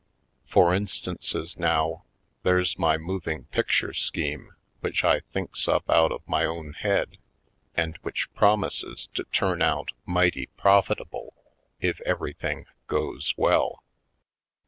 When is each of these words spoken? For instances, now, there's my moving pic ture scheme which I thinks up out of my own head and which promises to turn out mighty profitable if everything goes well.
For 0.47 0.73
instances, 0.73 1.59
now, 1.59 2.05
there's 2.41 2.75
my 2.79 2.97
moving 2.97 3.43
pic 3.51 3.67
ture 3.69 3.93
scheme 3.93 4.55
which 4.79 5.03
I 5.03 5.19
thinks 5.19 5.67
up 5.67 5.87
out 5.91 6.11
of 6.11 6.27
my 6.27 6.43
own 6.43 6.73
head 6.73 7.19
and 7.77 7.97
which 7.97 8.33
promises 8.33 9.09
to 9.13 9.25
turn 9.25 9.61
out 9.61 9.89
mighty 10.07 10.47
profitable 10.57 11.35
if 11.79 12.01
everything 12.03 12.65
goes 12.87 13.35
well. 13.37 13.83